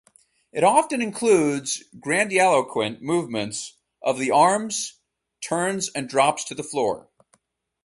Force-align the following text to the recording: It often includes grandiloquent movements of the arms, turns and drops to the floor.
It 0.51 0.63
often 0.63 0.99
includes 0.99 1.83
grandiloquent 1.99 3.03
movements 3.03 3.77
of 4.01 4.17
the 4.17 4.31
arms, 4.31 4.95
turns 5.41 5.89
and 5.91 6.09
drops 6.09 6.43
to 6.45 6.55
the 6.55 6.63
floor. 6.63 7.09